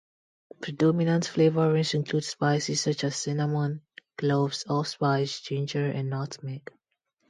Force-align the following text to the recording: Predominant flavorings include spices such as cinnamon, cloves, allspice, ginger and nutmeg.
Predominant 0.61 1.25
flavorings 1.25 1.93
include 1.93 2.23
spices 2.23 2.81
such 2.81 3.03
as 3.03 3.15
cinnamon, 3.15 3.81
cloves, 4.17 4.63
allspice, 4.67 5.39
ginger 5.41 5.85
and 5.85 6.09
nutmeg. 6.09 6.67